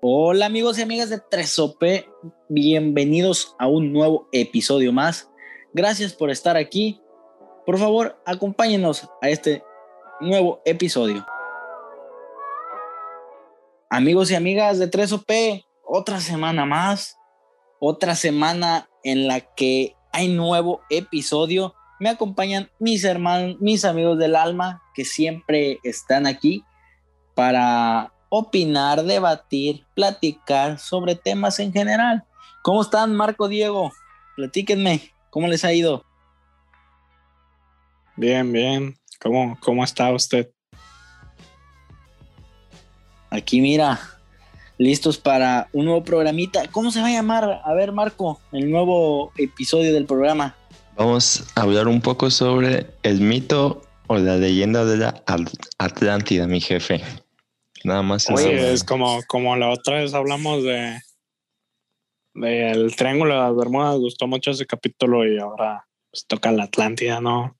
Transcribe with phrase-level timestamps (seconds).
[0.00, 2.06] Hola amigos y amigas de 3OP,
[2.48, 5.28] bienvenidos a un nuevo episodio más.
[5.72, 7.00] Gracias por estar aquí.
[7.66, 9.64] Por favor, acompáñenos a este
[10.20, 11.26] nuevo episodio.
[13.90, 17.18] Amigos y amigas de 3OP, otra semana más,
[17.80, 21.74] otra semana en la que hay nuevo episodio.
[21.98, 26.62] Me acompañan mis hermanos, mis amigos del alma, que siempre están aquí
[27.34, 32.24] para opinar, debatir, platicar sobre temas en general.
[32.62, 33.92] ¿Cómo están, Marco Diego?
[34.36, 36.04] Platíquenme, ¿cómo les ha ido?
[38.16, 38.98] Bien, bien.
[39.20, 40.50] ¿Cómo, cómo está usted?
[43.30, 44.00] Aquí, mira,
[44.78, 46.66] listos para un nuevo programita.
[46.68, 47.60] ¿Cómo se va a llamar?
[47.64, 50.56] A ver, Marco, el nuevo episodio del programa.
[50.96, 55.22] Vamos a hablar un poco sobre el mito o la leyenda de la
[55.78, 57.02] Atlántida, mi jefe.
[57.84, 58.28] Nada más.
[58.30, 61.00] Oye, es como, como la otra vez hablamos de
[62.34, 63.98] del Triángulo de las Bermudas.
[63.98, 67.56] Gustó mucho ese capítulo y ahora pues, toca la Atlántida, ¿no?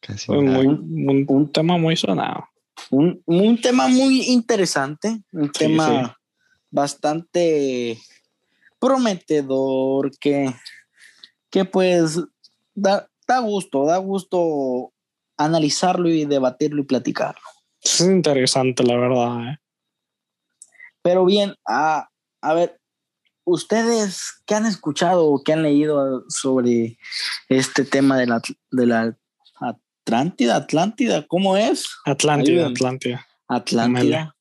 [0.00, 2.48] Casi muy, un, tema muy sonado.
[2.90, 6.18] Un, un, tema muy interesante, un tema
[6.70, 7.98] bastante
[8.80, 10.52] prometedor que,
[11.50, 12.18] que pues
[12.74, 14.92] da, da gusto, da gusto
[15.36, 17.51] analizarlo y debatirlo y platicarlo.
[17.82, 19.48] Es interesante, la verdad.
[19.48, 19.58] ¿eh?
[21.02, 22.08] Pero bien, a,
[22.40, 22.80] a ver,
[23.44, 26.98] ¿ustedes qué han escuchado o qué han leído sobre
[27.48, 29.18] este tema de la, de la
[29.60, 30.56] Atlántida?
[30.56, 31.26] ¿Atlántida?
[31.26, 31.88] ¿Cómo es?
[32.04, 33.26] Atlántida, Atlántida.
[33.48, 34.36] Atlántida.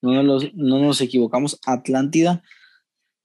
[0.00, 2.42] No nos, no nos equivocamos, Atlántida.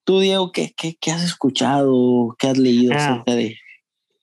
[0.03, 2.35] Tú, Diego, ¿qué, qué, qué has escuchado?
[2.37, 3.57] ¿Qué has leído ah, acerca de,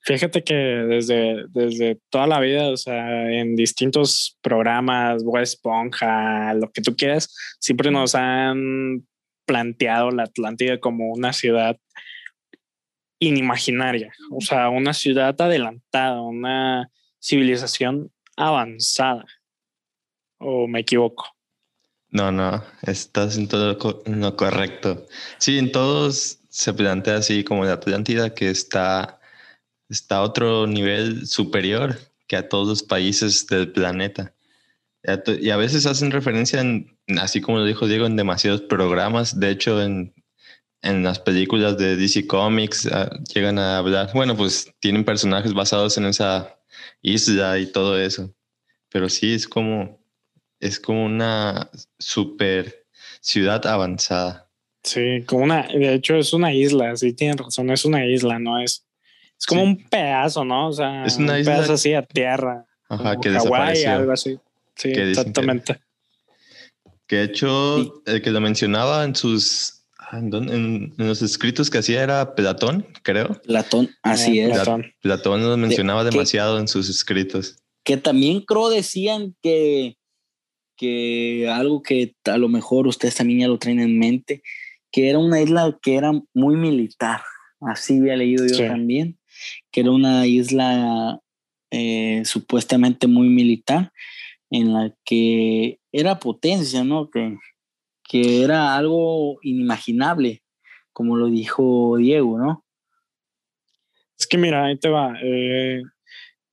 [0.05, 6.71] Fíjate que desde, desde toda la vida, o sea, en distintos programas, West Esponja, lo
[6.71, 9.07] que tú quieras, siempre nos han
[9.47, 11.79] planteado la Atlántida como una ciudad
[13.17, 19.25] inimaginaria, o sea, una ciudad adelantada, una civilización avanzada.
[20.37, 21.25] ¿O me equivoco?
[22.09, 25.07] No, no, estás en todo lo correcto.
[25.39, 29.19] Sí, en todos se plantea así como la Atlántida que está
[29.89, 31.97] está a otro nivel superior
[32.27, 34.33] que a todos los países del planeta.
[35.39, 39.39] Y a veces hacen referencia, en, así como lo dijo Diego, en demasiados programas.
[39.39, 40.13] De hecho, en,
[40.81, 45.97] en las películas de DC Comics ah, llegan a hablar, bueno, pues tienen personajes basados
[45.97, 46.59] en esa
[47.01, 48.33] isla y todo eso.
[48.89, 49.99] Pero sí, es como,
[50.59, 51.69] es como una
[51.99, 52.85] super
[53.21, 54.49] ciudad avanzada.
[54.83, 58.59] Sí, como una, de hecho es una isla, sí tienen razón, es una isla, no
[58.59, 58.84] es,
[59.39, 60.69] es como un pedazo, ¿no?
[60.69, 62.65] O sea, es una un pedazo así a tierra.
[62.89, 63.91] Ajá, que desapareció.
[63.91, 64.39] algo así.
[64.75, 65.79] Sí, exactamente.
[67.07, 72.35] Que, de hecho, el que lo mencionaba en sus en, los escritos que hacía era
[72.35, 73.41] Platón, creo.
[73.43, 74.51] Platón, así es.
[74.51, 74.85] Platón.
[75.01, 77.57] Platón lo mencionaba demasiado en sus escritos.
[77.83, 79.97] Que también creo decían que,
[80.77, 84.41] que algo que a lo mejor ustedes también ya lo traen en mente,
[84.91, 87.21] que era una isla que era muy militar.
[87.61, 89.17] Así había leído yo también
[89.71, 91.19] que era una isla
[91.71, 93.91] eh, supuestamente muy militar,
[94.49, 97.09] en la que era potencia, ¿no?
[97.09, 97.37] Que,
[98.03, 100.43] que era algo inimaginable,
[100.93, 102.65] como lo dijo Diego, ¿no?
[104.17, 105.15] Es que mira, ahí te va.
[105.21, 105.81] Eh,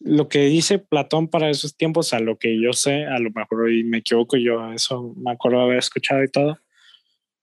[0.01, 3.73] lo que dice Platón para esos tiempos, a lo que yo sé, a lo mejor
[3.73, 6.59] y me equivoco, yo eso me acuerdo haber escuchado y todo,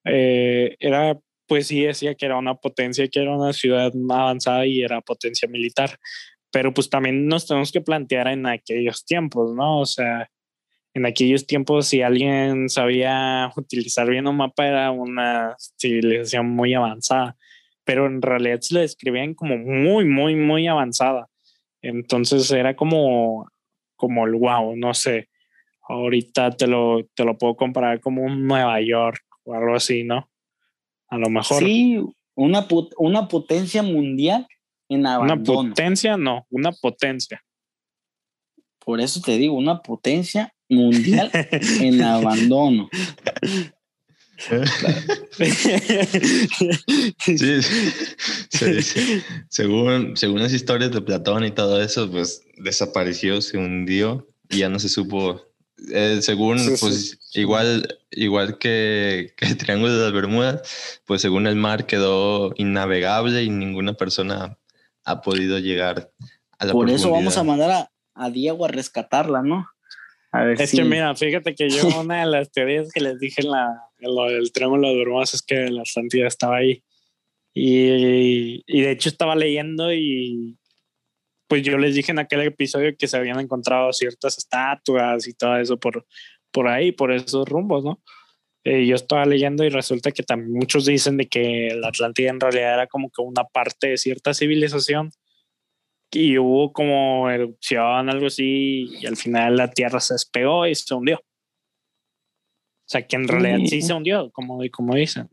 [0.06, 1.18] eh, era
[1.50, 5.50] pues sí decía que era una potencia, que era una ciudad avanzada y era potencia
[5.50, 5.98] militar.
[6.52, 9.80] Pero pues también nos tenemos que plantear en aquellos tiempos, ¿no?
[9.80, 10.30] O sea,
[10.94, 17.36] en aquellos tiempos si alguien sabía utilizar bien un mapa era una civilización muy avanzada,
[17.84, 21.28] pero en realidad se lo describían como muy, muy, muy avanzada.
[21.82, 23.50] Entonces era como,
[23.96, 25.30] como el wow, no sé.
[25.88, 30.30] Ahorita te lo, te lo puedo comparar como un Nueva York o algo así, ¿no?
[31.10, 31.64] A lo mejor.
[31.64, 32.00] Sí,
[32.36, 32.68] una,
[32.98, 34.48] una potencia mundial
[34.88, 35.60] en abandono.
[35.62, 37.44] Una potencia, no, una potencia.
[38.80, 41.32] Por eso te digo, una potencia mundial
[41.82, 42.90] en abandono.
[47.20, 47.60] sí,
[49.50, 54.70] Según, según las historias de Platón y todo eso, pues desapareció, se hundió y ya
[54.70, 55.42] no se supo
[55.92, 61.86] eh, según, pues igual, igual que, el Triángulo de las Bermudas, pues según el mar
[61.86, 64.58] quedó innavegable y ninguna persona
[65.06, 66.12] ha podido llegar
[66.58, 69.68] a la Por eso vamos a mandar a, a, Diego a rescatarla, ¿no?
[70.32, 73.42] A ver es que mira, fíjate que yo una de las teorías que les dije
[73.42, 76.84] en la, lo del trémolo de Bermudas es que la Atlántida estaba ahí.
[77.54, 80.56] Y, y, de hecho estaba leyendo y
[81.48, 85.58] pues yo les dije en aquel episodio que se habían encontrado ciertas estatuas y todo
[85.58, 86.06] eso por,
[86.52, 88.02] por ahí, por esos rumbos, ¿no?
[88.66, 92.40] Eh, yo estaba leyendo y resulta que también muchos dicen de que la Atlántida en
[92.40, 95.12] realidad era como que una parte de cierta civilización
[96.12, 100.94] y hubo como erupción, algo así, y al final la Tierra se despegó y se
[100.94, 101.18] hundió.
[101.18, 105.30] O sea, que en realidad sí, se hundió, como, como dicen.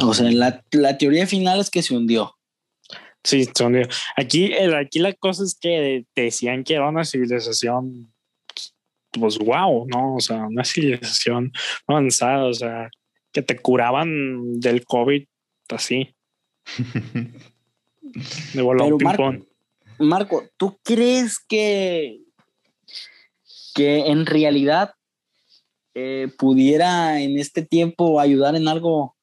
[0.00, 2.36] o sea, la, la, teoría final es que se hundió.
[3.22, 3.86] Sí, se hundió.
[4.16, 8.12] Aquí, aquí la cosa es que decían que era una civilización,
[9.12, 10.16] pues wow, ¿no?
[10.16, 11.52] O sea, una civilización
[11.86, 12.90] avanzada, o sea,
[13.32, 15.24] que te curaban del COVID
[15.70, 16.14] así.
[18.54, 19.34] De Pero Marco,
[19.98, 22.20] Marco, ¿tú crees que,
[23.74, 24.94] que en realidad
[25.94, 29.16] eh, pudiera en este tiempo ayudar en algo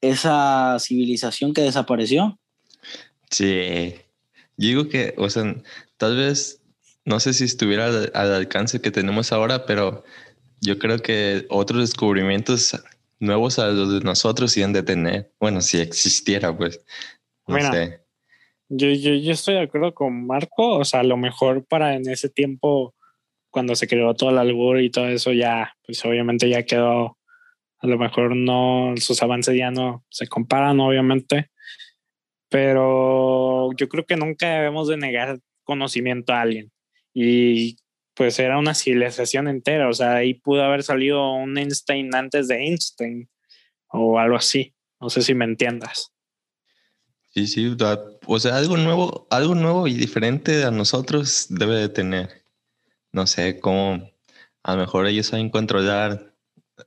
[0.00, 2.38] esa civilización que desapareció?
[3.30, 3.94] Sí,
[4.56, 5.56] digo que, o sea,
[5.96, 6.62] tal vez,
[7.06, 10.04] no sé si estuviera al, alcance que tenemos ahora, pero
[10.60, 12.82] yo creo que otros descubrimientos
[13.20, 16.84] nuevos a los de nosotros iban de tener, bueno, si existiera, pues,
[17.46, 18.00] no sé.
[18.68, 22.08] Yo, yo, yo estoy de acuerdo con Marco, o sea, a lo mejor para en
[22.10, 22.94] ese tiempo,
[23.50, 27.16] cuando se creó todo el albur y todo eso, ya, pues obviamente ya quedó,
[27.78, 31.50] a lo mejor no, sus avances ya no se comparan, obviamente,
[32.48, 36.72] pero yo creo que nunca debemos de negar conocimiento a alguien.
[37.18, 37.78] Y
[38.12, 42.56] pues era una civilización entera, o sea, ahí pudo haber salido un Einstein antes de
[42.56, 43.30] Einstein
[43.88, 44.74] o algo así.
[45.00, 46.12] No sé si me entiendas.
[47.32, 47.74] Sí, sí,
[48.26, 52.42] o sea, algo nuevo, algo nuevo y diferente a nosotros debe de tener.
[53.12, 54.10] No sé, cómo
[54.62, 56.34] a lo mejor ellos saben controlar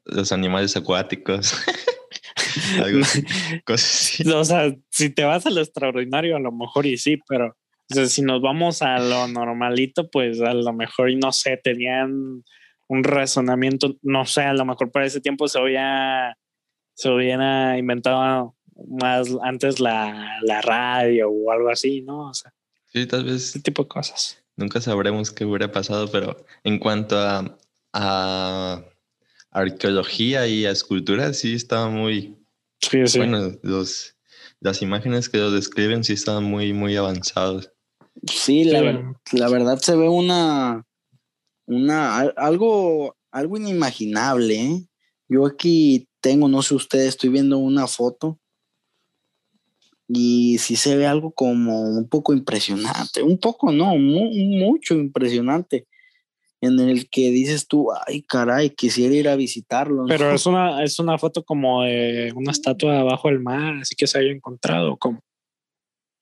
[0.05, 1.55] los animales acuáticos.
[2.83, 2.99] algo
[3.65, 4.29] cosas así.
[4.29, 7.57] O sea, si te vas a lo extraordinario, a lo mejor y sí, pero
[7.89, 12.43] si nos vamos a lo normalito, pues a lo mejor, y no sé, tenían
[12.87, 16.37] un razonamiento, no sé, a lo mejor para ese tiempo se había,
[16.93, 18.55] se hubiera inventado
[18.87, 22.29] más antes la, la, radio o algo así, ¿no?
[22.29, 22.53] O sea,
[22.91, 23.49] sí, tal vez.
[23.49, 24.43] Ese tipo de cosas.
[24.55, 27.57] Nunca sabremos qué hubiera pasado, pero en cuanto a,
[27.93, 28.83] a
[29.51, 32.37] arqueología y a escultura, sí estaba muy.
[32.81, 33.19] Sí, sí.
[33.19, 34.15] Bueno, los,
[34.59, 37.71] las imágenes que lo describen sí estaban muy, muy avanzados.
[38.27, 40.85] Sí, la, la verdad se ve una.
[41.67, 44.85] una algo, algo inimaginable, ¿eh?
[45.27, 48.39] Yo aquí tengo, no sé ustedes, estoy viendo una foto
[50.09, 55.87] y sí se ve algo como un poco impresionante, un poco, no, mucho impresionante,
[56.61, 60.05] en el que dices tú, ay caray, quisiera ir a visitarlo.
[60.07, 64.07] Pero es una, es una foto como de una estatua abajo del mar, así que
[64.07, 65.19] se haya encontrado como.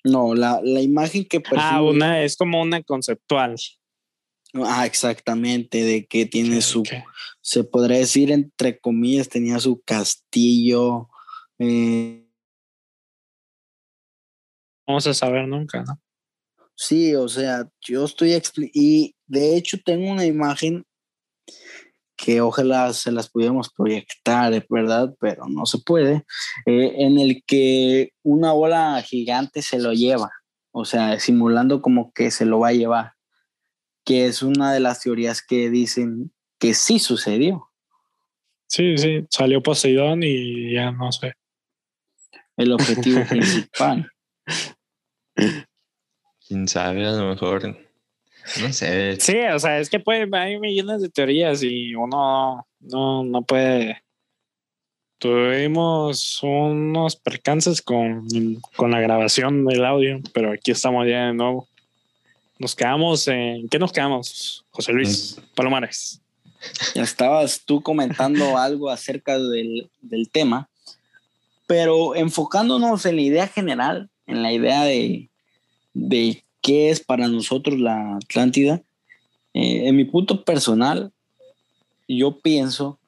[0.07, 3.56] No, la, imagen que Ah, una, es como una conceptual.
[4.54, 6.83] Ah, exactamente, de que tiene su,
[7.42, 11.09] se podría decir entre comillas, tenía su castillo,
[11.59, 12.25] eh,
[14.88, 16.00] vamos a saber nunca, ¿no?
[16.75, 18.39] Sí, o sea, yo estoy
[18.74, 20.86] y de hecho tengo una imagen
[22.17, 25.15] que ojalá se las pudiéramos proyectar, ¿verdad?
[25.19, 26.25] Pero no se puede,
[26.65, 30.31] eh, en el que una ola gigante se lo lleva,
[30.71, 33.13] o sea, simulando como que se lo va a llevar,
[34.03, 37.69] que es una de las teorías que dicen que sí sucedió.
[38.67, 41.33] Sí, sí, salió Poseidón y ya no sé.
[42.57, 44.12] El objetivo principal.
[46.45, 47.87] Quién sabe, a lo mejor.
[48.62, 49.20] No sé.
[49.20, 54.01] Sí, o sea, es que puede, hay millones de teorías y uno no, no puede.
[55.20, 58.27] Tuvimos unos percances con,
[58.75, 61.68] con la grabación del audio, pero aquí estamos ya de nuevo.
[62.60, 63.68] Nos quedamos en.
[63.70, 65.56] ¿Qué nos quedamos, José Luis mm.
[65.56, 66.22] Palomares?
[66.96, 70.70] Ya estabas tú comentando algo acerca del, del tema,
[71.66, 75.30] pero enfocándonos en la idea general, en la idea de,
[75.94, 78.81] de qué es para nosotros la Atlántida,
[79.53, 81.11] eh, en mi punto personal,
[82.07, 82.99] yo pienso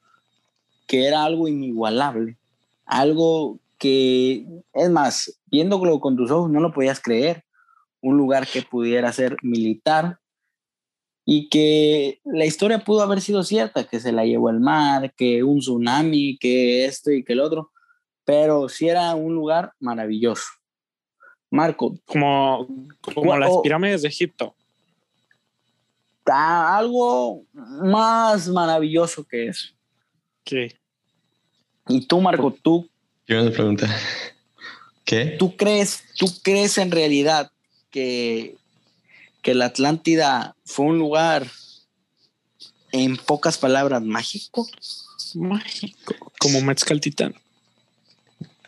[0.86, 2.36] que era algo inigualable,
[2.84, 7.44] algo que, es más, viéndolo con tus ojos no lo podías creer,
[8.00, 10.18] un lugar que pudiera ser militar
[11.24, 15.44] y que la historia pudo haber sido cierta, que se la llevó el mar, que
[15.44, 17.70] un tsunami, que esto y que el otro,
[18.24, 20.44] pero sí era un lugar maravilloso.
[21.50, 21.98] Marco.
[22.06, 22.66] Como,
[23.00, 24.54] como las pirámides de Egipto.
[26.24, 29.68] Algo más maravilloso que eso.
[30.44, 30.76] ¿Qué?
[31.88, 32.88] Y tú, Marco, tú.
[33.26, 33.88] Yo me pregunta.
[35.04, 35.36] ¿Qué?
[35.38, 37.50] ¿Tú crees, tú crees en realidad
[37.90, 38.56] que,
[39.42, 41.46] que la Atlántida fue un lugar,
[42.92, 44.68] en pocas palabras, mágico?
[45.34, 46.32] Mágico.
[46.38, 47.34] Como Mezcaltitán.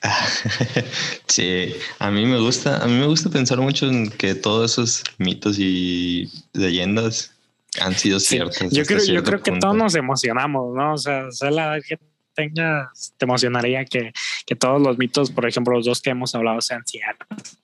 [1.28, 5.04] sí, a mí me gusta, a mí me gusta pensar mucho en que todos esos
[5.18, 7.32] mitos y leyendas
[7.80, 8.71] han sido ciertas.
[8.71, 10.94] yo creo, yo creo que todos nos emocionamos, ¿no?
[10.94, 11.99] O sea, sea la que
[12.35, 14.12] tengas, te emocionaría que,
[14.47, 17.59] que, todos los mitos, por ejemplo, los dos que hemos hablado sean ciertos.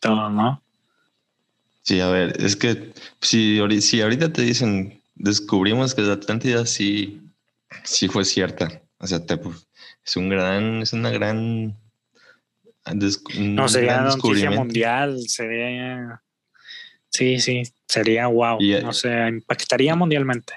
[0.00, 0.62] Todo, ¿no?
[1.82, 7.20] Sí, a ver, es que si, si ahorita te dicen, descubrimos que la Atlántida sí,
[7.82, 8.82] sí fue cierta.
[8.98, 9.38] O sea, te,
[10.08, 11.76] es un gran, es una gran.
[13.38, 16.22] no, sería una noticia mundial, sería.
[17.10, 18.58] Sí, sí, sería wow.
[18.58, 20.54] Y, no sé, impactaría mundialmente.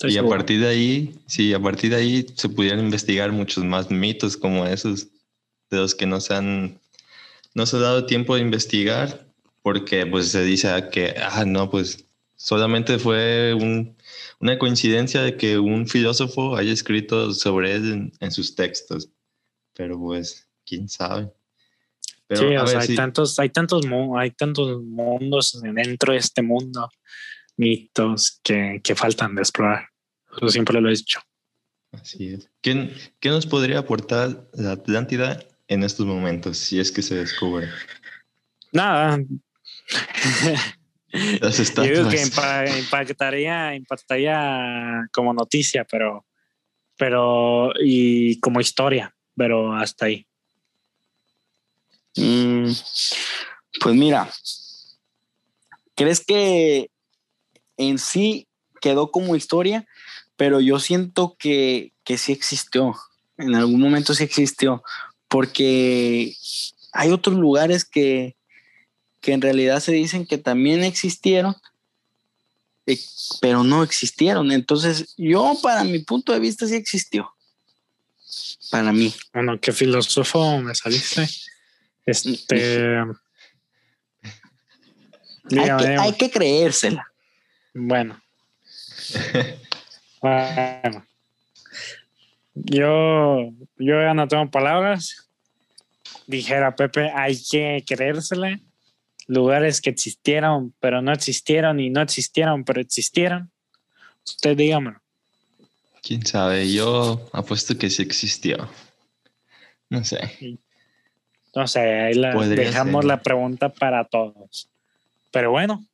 [0.00, 3.88] y a partir de ahí, sí, a partir de ahí se pudieran investigar muchos más
[3.88, 5.06] mitos como esos,
[5.70, 6.80] de los que no se han,
[7.54, 9.26] no se ha dado tiempo de investigar,
[9.62, 12.04] porque pues se dice que, ah, no, pues
[12.42, 13.96] solamente fue un,
[14.40, 19.08] una coincidencia de que un filósofo haya escrito sobre él en, sus textos.
[19.74, 21.30] Pero pues, quién sabe.
[22.28, 23.86] sí, o sea, hay, tantos, hay, tantos,
[24.18, 26.90] hay tantos mundos dentro de este mundo,
[27.56, 29.86] mitos que, que faltan de explorar.
[30.36, 31.20] Eso siempre lo he dicho.
[31.92, 32.50] Así es.
[32.60, 37.68] ¿Qué, ¿Qué, nos podría aportar la Atlántida en estos momentos, si es que se descubre?
[38.72, 39.20] Nada.
[41.12, 46.24] Yo digo que impactaría, impactaría como noticia, pero,
[46.96, 50.26] pero y como historia, pero hasta ahí.
[52.16, 52.70] Mm,
[53.80, 54.30] pues mira,
[55.94, 56.90] ¿crees que
[57.76, 58.48] en sí
[58.80, 59.86] quedó como historia?
[60.36, 62.94] Pero yo siento que, que sí existió,
[63.36, 64.82] en algún momento sí existió,
[65.28, 66.34] porque
[66.92, 68.34] hay otros lugares que,
[69.22, 71.56] que en realidad se dicen que también existieron,
[72.86, 72.98] eh,
[73.40, 74.50] pero no existieron.
[74.50, 77.32] Entonces, yo para mi punto de vista sí existió.
[78.70, 79.14] Para mí.
[79.32, 81.28] Bueno, qué filósofo me saliste.
[82.04, 82.98] Este.
[85.56, 87.06] hay, que, creérsela.
[87.74, 88.20] Bueno.
[90.20, 91.06] bueno.
[92.54, 95.28] Yo, yo ya no tengo palabras.
[96.26, 98.58] Dijera Pepe, hay que creérsela
[99.26, 103.50] lugares que existieron, pero no existieron y no existieron, pero existieron?
[104.24, 105.00] Usted dígamelo.
[106.02, 108.68] Quién sabe, yo apuesto que sí existió.
[109.88, 110.58] No sé.
[111.54, 114.68] No sé, ahí la, dejamos la pregunta para todos.
[115.30, 115.86] Pero bueno,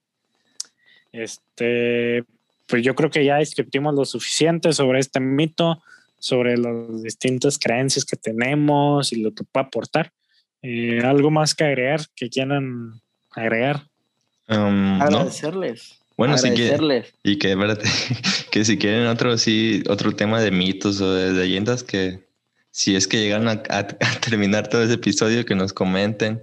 [1.12, 2.24] este,
[2.66, 5.82] pues yo creo que ya discutimos lo suficiente sobre este mito,
[6.18, 10.12] sobre las distintas creencias que tenemos y lo que puede aportar.
[10.62, 13.00] Eh, ¿Algo más que agregar que quieran
[13.40, 13.88] agregar?
[14.48, 15.98] Um, agradecerles.
[16.16, 17.06] Bueno, agradecerles.
[17.24, 17.78] sí que, y que,
[18.50, 22.28] que si quieren otro, sí, otro tema de mitos o de leyendas, que
[22.70, 23.62] si es que llegan a,
[24.20, 26.40] terminar todo ese episodio, que nos comenten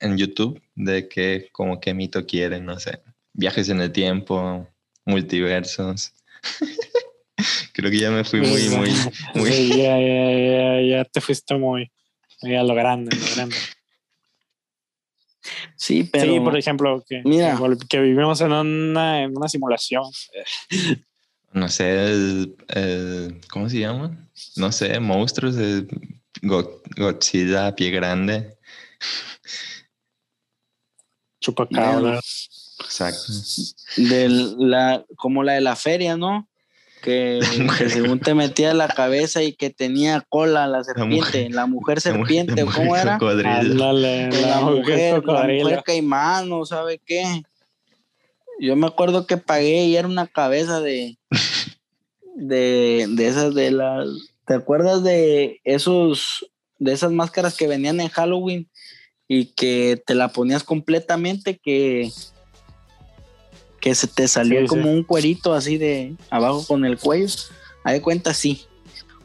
[0.00, 3.00] en YouTube de qué, como qué mito quieren, no sé,
[3.32, 4.68] viajes en el tiempo,
[5.04, 6.12] multiversos.
[7.72, 8.90] Creo que ya me fui muy, muy,
[9.34, 9.68] muy.
[9.68, 11.90] ya, ya, ya, ya te fuiste muy,
[12.42, 13.56] muy a lo grande, lo grande.
[15.82, 16.32] Sí, pero.
[16.32, 17.24] Sí, por ejemplo, que,
[17.88, 20.04] que vivimos en una, en una simulación.
[21.54, 22.48] No sé,
[23.50, 24.16] ¿cómo se llama?
[24.56, 25.86] No sé, monstruos de
[26.40, 28.56] Godzilla, pie grande.
[31.40, 32.20] Chupacabra.
[32.80, 33.32] Exacto.
[33.98, 36.48] De la, como la de la feria, ¿no?
[37.02, 37.40] Que,
[37.88, 42.96] según te metía la cabeza y que tenía cola la serpiente, la mujer, serpiente, ¿cómo
[42.96, 43.18] era?
[43.20, 47.42] la, mujer, la mujer caimán, ¿no sabe qué?
[48.58, 51.18] Yo me acuerdo que pagué y era una cabeza de,
[52.36, 54.08] de, de esas de las,
[54.46, 58.70] ¿te acuerdas de esos, de esas máscaras que venían en Halloween
[59.28, 62.10] y que te la ponías completamente que
[63.82, 67.26] que se te salió como un cuerito así de abajo con el cuello.
[67.82, 68.64] Ahí de cuenta, sí.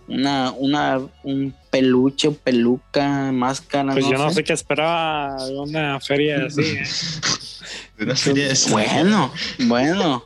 [0.08, 3.94] Una, una, un peluche, peluca, máscara.
[3.94, 4.44] Pues yo no sé.
[4.44, 6.62] qué esperaba de una feria así.
[6.62, 6.84] ¿eh?
[8.00, 8.72] una feria así.
[8.72, 10.26] Bueno, bueno.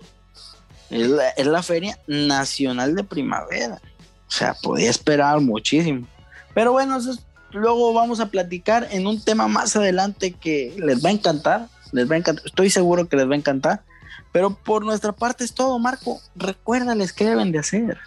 [0.89, 3.81] Es la, es la feria nacional de primavera.
[4.27, 6.07] O sea, podía esperar muchísimo.
[6.53, 7.17] Pero bueno, eso
[7.51, 11.67] luego vamos a platicar en un tema más adelante que les va a encantar.
[11.91, 12.45] Les va a encantar.
[12.45, 13.83] Estoy seguro que les va a encantar.
[14.31, 16.21] Pero por nuestra parte es todo, Marco.
[16.35, 17.97] Recuérdales qué deben de hacer.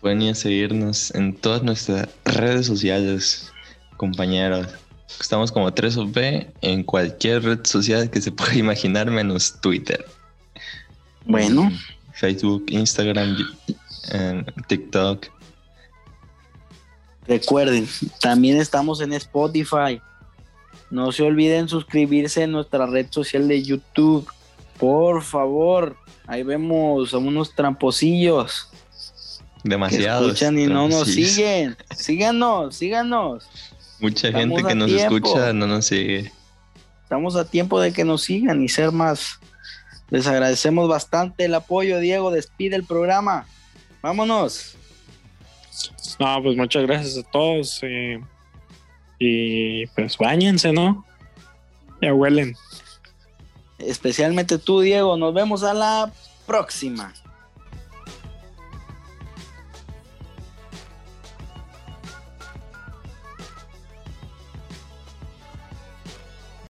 [0.00, 3.52] Pueden ir a seguirnos en todas nuestras redes sociales,
[3.96, 4.68] compañeros.
[5.20, 10.04] Estamos como 3OP en cualquier red social que se pueda imaginar, menos Twitter.
[11.24, 11.70] Bueno.
[12.14, 13.36] Facebook, Instagram,
[14.68, 15.26] TikTok.
[17.26, 17.88] Recuerden,
[18.20, 20.00] también estamos en Spotify.
[20.90, 24.28] No se olviden suscribirse en nuestra red social de YouTube.
[24.82, 25.96] Por favor,
[26.26, 28.68] ahí vemos a unos tramposillos.
[29.62, 30.32] Demasiados.
[30.32, 31.76] escuchan y no nos siguen.
[31.96, 33.48] Síganos, síganos.
[34.00, 36.32] Mucha gente que nos escucha no nos sigue.
[37.04, 39.38] Estamos a tiempo de que nos sigan y ser más.
[40.10, 42.32] Les agradecemos bastante el apoyo, Diego.
[42.32, 43.46] Despide el programa.
[44.02, 44.74] Vámonos.
[46.18, 47.78] No, pues muchas gracias a todos.
[47.82, 48.20] Eh,
[49.20, 51.06] y pues bañense, ¿no?
[52.00, 52.56] Ya huelen.
[53.82, 55.16] Especialmente tú, Diego.
[55.16, 56.12] Nos vemos a la
[56.46, 57.12] próxima.